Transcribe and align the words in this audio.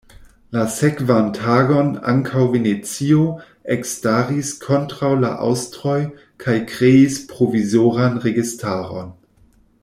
La 0.55 0.61
sekvan 0.75 1.27
tagon 1.39 1.91
ankaŭ 2.13 2.45
Venecio 2.55 3.25
ekstaris 3.75 4.49
kontraŭ 4.65 5.13
la 5.27 5.31
aŭstroj 5.51 5.99
kaj 6.45 6.57
kreis 6.73 7.21
provizoran 7.35 8.19
registaron. 8.29 9.15